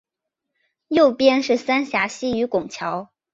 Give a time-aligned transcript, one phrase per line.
[0.87, 3.11] 右边是三峡溪与拱桥